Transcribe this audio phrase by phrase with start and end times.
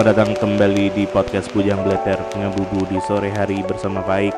[0.00, 4.32] Selamat datang kembali di podcast Bujang Bleter Ngebubu di sore hari bersama Faik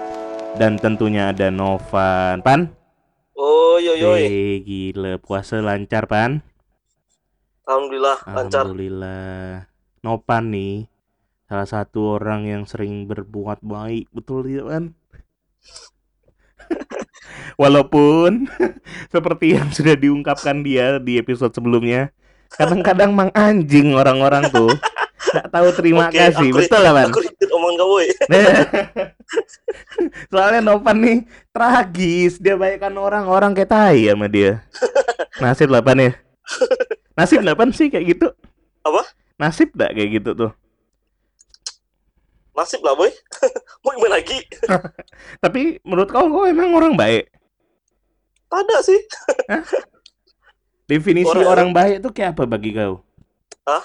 [0.59, 2.67] Dan tentunya ada Novan Pan?
[3.39, 4.19] Oh, yo yo.
[4.19, 6.43] Eh, gila, puasa lancar Pan?
[7.63, 8.67] Alhamdulillah lancar.
[8.67, 9.71] Alhamdulillah
[10.03, 10.91] Novan nih
[11.47, 14.85] Salah satu orang yang sering berbuat baik Betul tidak Pan?
[17.63, 18.51] Walaupun
[19.15, 22.11] seperti yang sudah diungkapkan dia di episode sebelumnya
[22.51, 24.75] Kadang-kadang mang anjing orang-orang tuh
[25.23, 27.07] Gak tahu terima Oke, kasih, aku- betul lah?
[27.07, 28.15] Aku ikut omongan kamu ya.
[30.29, 31.19] Soalnya Novan nih
[31.51, 34.67] tragis, dia baikkan orang-orang kayak tai sama dia.
[35.39, 36.13] Nasib lah Pan ya.
[37.15, 38.29] Nasib lah Pan sih kayak gitu.
[38.83, 39.03] Apa?
[39.39, 40.53] Nasib gak kayak gitu tuh.
[42.53, 43.09] Nasib lah boy.
[43.83, 44.43] Mau gimana lagi?
[45.45, 47.31] Tapi menurut kau kau emang orang baik.
[48.51, 49.01] Ada sih.
[50.85, 53.01] Definisi Orang- orang, baik tuh kayak apa bagi kau?
[53.65, 53.81] Hah?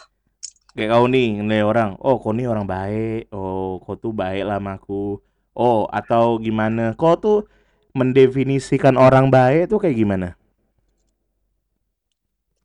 [0.77, 4.61] Kayak kau nih nilai orang, oh kau nih orang baik, oh kau tuh baik lah
[4.61, 5.17] sama aku.
[5.57, 6.93] Oh, atau gimana?
[6.93, 7.49] Kau tuh
[7.97, 10.37] mendefinisikan orang baik tuh kayak gimana?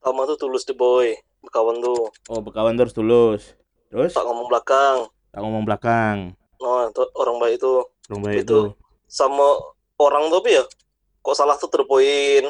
[0.04, 1.16] Sama tuh tulus deh boy.
[1.40, 2.12] Berkawan tuh.
[2.28, 3.56] Oh, berkawan terus tulus.
[3.88, 5.08] Terus Tak ngomong belakang.
[5.32, 6.36] tak ngomong belakang.
[6.60, 7.72] Nah, itu orang baik itu
[8.12, 8.76] Orang baik Itu.
[9.08, 9.48] sama
[9.96, 10.62] orang tuh apa ya?
[11.24, 12.44] Kok salah tuh terpoin.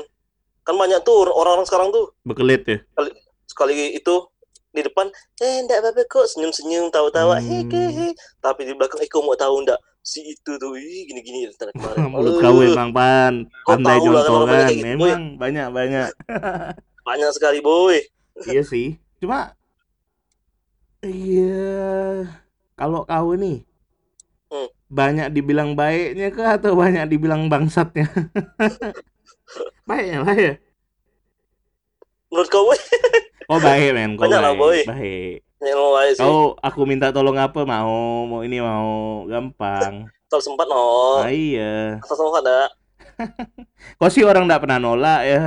[0.67, 2.79] Kan banyak tuh orang-orang sekarang tuh Bekelit ya.
[3.47, 4.27] sekali itu
[4.73, 5.07] di depan
[5.45, 7.47] eh enggak apa-apa kok senyum-senyum tawa-tawa Hmm.
[7.71, 8.09] hehehe
[8.41, 11.47] tapi di belakang eh kau mau tahu enggak si itu tuh ih gini-gini
[11.77, 13.35] kemarin Mulut kau emang pan,
[13.65, 15.13] Kau pandai kan kayak gitu, boy.
[15.13, 16.09] Emang banyak banyak.
[17.09, 17.99] banyak sekali boy
[18.49, 18.97] iya sih.
[19.21, 19.55] Cuma
[21.03, 22.33] iya
[22.79, 23.63] kalau kau nih
[24.53, 24.69] Hmm.
[24.93, 28.05] banyak dibilang baiknya kah atau banyak dibilang bangsatnya?
[29.89, 30.53] Baiknya lah ya.
[32.33, 32.79] menurut kau boy
[33.53, 34.57] Oh baik men, kau baik.
[34.57, 34.81] boy.
[34.89, 35.45] Baik.
[35.61, 35.73] sih
[36.17, 40.09] Kau aku minta tolong apa mau, mau ini mau gampang.
[40.27, 42.01] kalau sempat no Ah, iya.
[42.01, 42.73] asal sama ada
[44.01, 45.43] Kok sih orang nggak pernah nolak ya?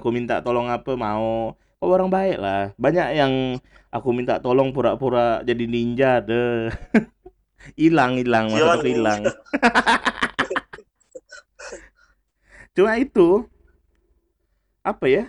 [0.00, 1.54] Aku minta tolong apa mau?
[1.76, 2.72] Kok orang baik lah.
[2.80, 3.60] Banyak yang
[3.92, 6.72] aku minta tolong pura-pura jadi ninja deh.
[7.80, 9.20] hilang hilang masa Hilang, itu hilang.
[12.72, 13.44] Cuma itu
[14.80, 15.28] apa ya?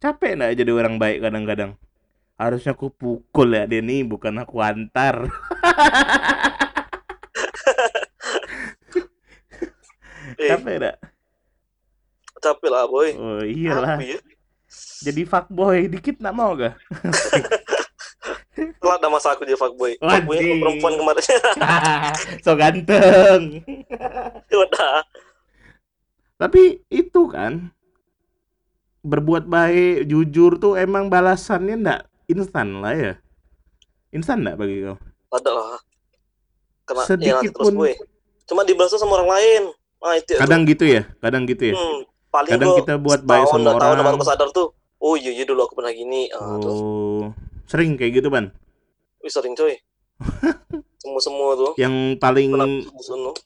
[0.00, 1.76] Capek nggak jadi orang baik kadang-kadang.
[2.40, 5.28] Harusnya aku pukul ya nih, bukan aku antar.
[10.40, 10.96] eh Capek nggak?
[12.40, 14.00] capek lah boy Oh iyalah.
[14.00, 14.16] Apa ya?
[15.04, 16.80] Jadi fuckboy dikit nggak mau gak?
[18.56, 20.60] Telat dah masa aku jadi fuckboy fuckboy Wajib.
[20.64, 21.22] perempuan kemarin
[22.44, 23.60] so ganteng.
[24.64, 25.04] Udah
[26.40, 27.68] Tapi itu kan
[29.02, 33.12] berbuat baik, jujur tuh emang balasannya ndak instan lah ya.
[34.10, 34.98] Instan ndak bagi kau?
[35.30, 35.78] ada
[36.82, 37.78] kena Sedikit ya terus pun.
[37.78, 37.94] boy
[38.42, 39.62] cuma dibalas sama orang lain
[40.00, 41.74] ah itu Kadang gitu ya, kadang gitu ya.
[41.78, 44.06] Hmm, paling Kadang kita buat baik sama dua tahun orang.
[44.10, 47.30] baru sadar tuh oh iya iya dulu aku pernah gini ah Oh,
[47.64, 48.50] sering kayak gitu ban.
[49.22, 49.78] wih sering coy
[51.00, 52.50] semua semua tuh Yang paling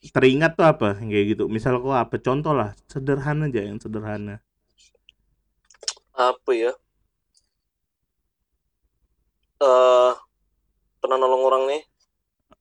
[0.09, 1.45] teringat tuh apa kayak gitu?
[1.47, 2.17] Misal kau apa?
[2.17, 4.41] Contoh lah, sederhana aja yang sederhana.
[6.15, 6.73] Apa ya
[9.57, 10.13] eh
[10.99, 11.83] pernah nolong orang nih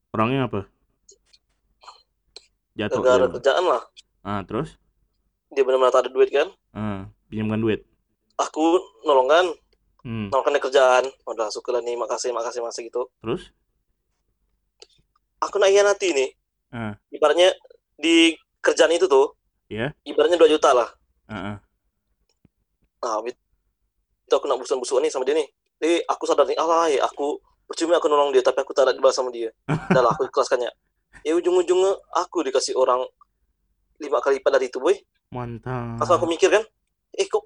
[0.10, 0.70] Orangnya apa?
[2.74, 3.02] Jatuh.
[3.02, 3.34] gara-gara dia.
[3.34, 3.82] kerjaan lah
[4.22, 4.78] Ah, terus?
[5.50, 7.86] dia benar-benar tak ada duit kan Ah, pinjamkan duit.
[8.36, 9.46] aku nolong kan
[10.04, 13.54] Hmm, nolongkan dia kerjaan udah syukur lah nih makasih makasih makasih gitu terus?
[15.40, 16.30] aku nak nanti nih
[16.70, 16.98] Ah.
[17.08, 17.54] ibaratnya
[17.96, 19.38] di kerjaan itu tuh
[19.70, 19.94] Iya.
[20.04, 20.90] ibaratnya 2 juta lah
[21.24, 21.58] Ah, ah.
[23.00, 23.22] nah
[24.24, 25.48] itu aku nak busuan nih sama dia nih
[25.78, 28.92] jadi aku sadar nih alah ya aku percuma aku nolong dia tapi aku tak ada
[28.92, 29.52] dibalas sama dia.
[29.90, 30.72] Udah lah aku ikhlaskannya.
[31.24, 33.04] Ya ujung-ujungnya aku dikasih orang
[33.98, 34.96] lima kali lipat dari itu boy.
[35.30, 35.98] Mantap.
[35.98, 36.62] pas aku mikir kan
[37.12, 37.42] eh kok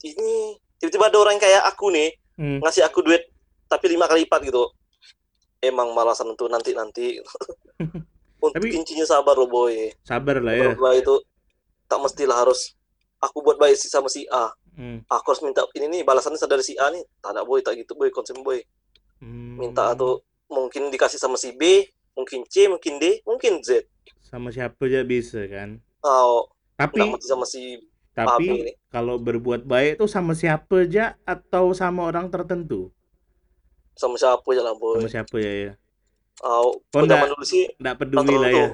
[0.00, 2.56] ini tiba-tiba ada orang kayak aku nih Hmm.
[2.58, 3.20] ngasih aku duit
[3.66, 4.64] tapi lima kali lipat gitu.
[5.58, 7.20] Emang malasan untuk nanti nanti
[8.44, 9.92] untuk Tapi- kuncinya sabar loh boy.
[10.02, 10.72] Sabar lah ya.
[10.96, 11.20] Itu
[11.84, 12.72] tak mestilah harus
[13.18, 14.48] aku buat baik sih sama si A
[14.80, 15.04] Hmm.
[15.06, 17.92] aku harus minta ini nih balasannya dari si A nih tak ada boy tak gitu
[17.92, 18.64] boy konsep boy
[19.20, 19.60] Hmm.
[19.60, 21.84] minta atau mungkin dikasih sama si B
[22.16, 23.84] mungkin C mungkin D mungkin Z
[24.24, 25.76] sama siapa aja bisa kan.
[26.00, 27.76] oh Tapi sama si
[28.10, 32.88] tapi kalau berbuat baik tuh sama siapa aja atau sama orang tertentu?
[33.92, 35.72] sama siapa aja lah boy Sama siapa ya ya.
[36.40, 38.66] oh, Kok zaman nggak- dulu sih Nggak tak peduli lah ya.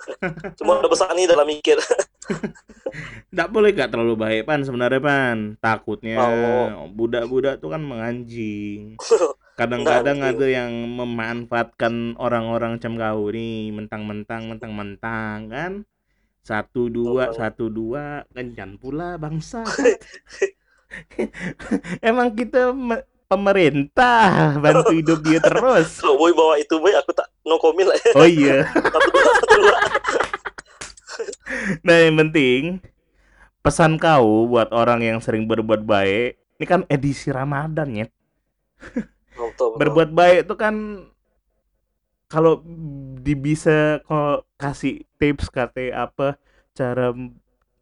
[0.58, 1.76] cuma udah besar nih dalam mikir
[3.32, 5.38] Nggak boleh gak terlalu baik pan sebenarnya pan.
[5.58, 6.88] Takutnya Oh.
[6.88, 8.96] budak-budak tuh kan menganjing.
[9.58, 15.72] Kadang-kadang ada yang memanfaatkan orang-orang macam kau nih mentang-mentang mentang-mentang kan.
[16.40, 17.36] Satu dua Oh.
[17.36, 19.60] satu dua kencan pula bangsa.
[22.02, 26.02] Emang kita me- pemerintah bantu hidup dia terus.
[26.02, 28.56] kalau boy bawa itu boy aku tak no comment lah ya Oh iya.
[28.66, 29.76] satu dua satu dua
[31.86, 32.80] Nah, yang penting
[33.64, 36.38] pesan kau buat orang yang sering berbuat baik.
[36.60, 38.06] Ini kan edisi Ramadan ya.
[39.34, 39.98] Betul, betul.
[39.98, 40.74] Berbuat baik itu kan
[42.30, 42.62] kalau
[43.24, 46.38] di bisa kok kasih tips kata apa
[46.78, 47.10] cara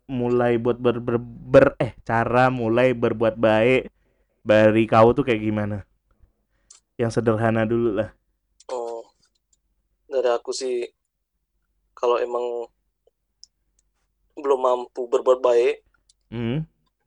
[0.09, 1.17] mulai buat ber, ber,
[1.53, 3.83] ber- eh cara mulai berbuat baik
[4.45, 5.79] dari kau tuh kayak gimana?
[7.01, 8.11] Yang sederhana dulu lah.
[8.73, 9.05] Oh,
[10.13, 10.75] dari aku sih
[11.99, 12.47] kalau emang
[14.39, 15.83] belum mampu berbuat baik,
[16.29, 16.65] Hmm.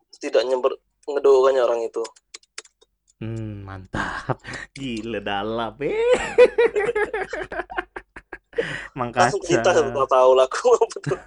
[0.10, 0.75] setidaknya ber
[1.06, 2.04] ngedoakannya orang itu.
[3.18, 4.42] Hmm, mantap.
[4.78, 5.98] Gila dalam, eh.
[8.94, 11.18] Langsung kita tak tahu lah aku betul.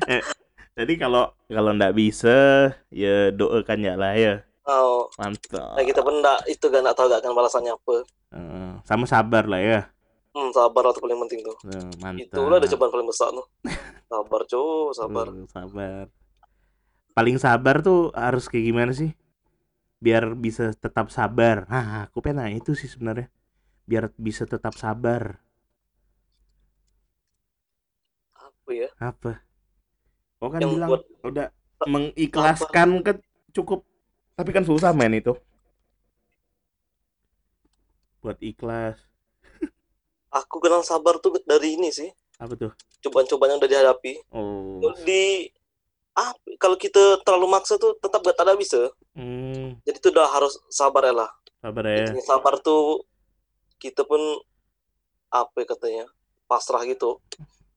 [0.78, 4.34] Jadi kalau kalau ndak bisa ya doakan ya lah ya.
[4.64, 5.74] Oh, Mantap.
[5.74, 7.96] nah kita pun nggak- itu kan nggak tahu gak akan balasannya apa.
[8.30, 9.80] Eh, sama sabar lah ya.
[10.30, 11.56] Hmm, sabar itu paling penting tuh.
[11.66, 12.22] Eh, mantap.
[12.30, 13.46] Itulah ada cobaan paling besar tuh.
[14.10, 15.26] Sabar, cow, sabar.
[15.30, 16.04] Eh, sabar.
[17.14, 19.14] Paling sabar tuh harus kayak gimana sih?
[20.02, 21.62] Biar bisa tetap sabar.
[21.70, 23.30] Nah, aku pengen nanya itu sih sebenarnya.
[23.86, 25.38] Biar bisa tetap sabar.
[28.34, 28.90] Apa ya?
[28.98, 29.46] Apa?
[30.40, 31.46] Oh kan Yang bilang buat udah
[31.84, 33.12] mengikhlaskan ke
[33.52, 33.84] cukup
[34.34, 35.36] tapi kan susah main itu.
[38.24, 39.09] Buat ikhlas.
[40.30, 42.08] Aku kenal sabar tuh dari ini sih.
[42.40, 42.72] Apa tuh?
[43.04, 44.12] Cobaan-cobaan yang udah dihadapi.
[44.32, 44.80] Oh.
[45.04, 45.50] Di
[46.16, 48.90] ah kalau kita terlalu maksa tuh tetap gak ada bisa.
[49.14, 51.30] Hmm, Jadi itu udah harus sabar ya lah.
[51.60, 52.08] sabar ya.
[52.08, 53.04] Intinya sabar tuh
[53.76, 54.20] kita pun
[55.30, 56.04] apa ya katanya
[56.50, 57.22] pasrah gitu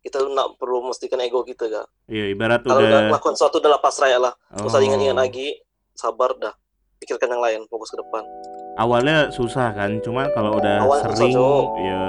[0.04, 3.64] kita tuh nggak perlu mestikan ego kita gak Iya, ibarat kalau udah udah lakukan sesuatu
[3.64, 5.62] udah pasrah ya lah oh, usah ingat-ingat lagi
[5.96, 6.52] sabar dah
[7.00, 8.26] pikirkan yang lain fokus ke depan
[8.74, 11.66] Awalnya susah kan, cuma kalau udah susah, sering Cok.
[11.78, 12.04] ya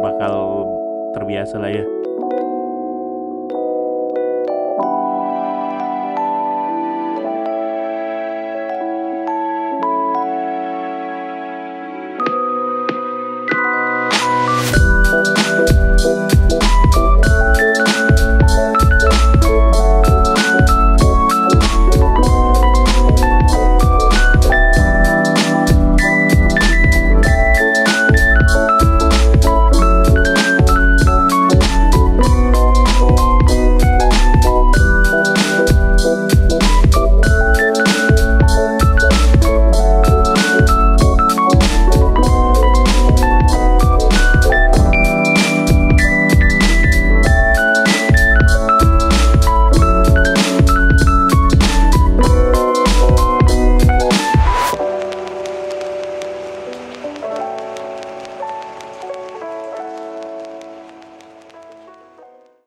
[0.00, 0.64] bakal
[1.16, 1.84] terbiasa lah ya.